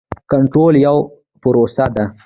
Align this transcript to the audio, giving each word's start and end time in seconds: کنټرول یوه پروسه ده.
کنټرول 0.31 0.73
یوه 0.85 1.01
پروسه 1.41 1.85
ده. 1.95 2.05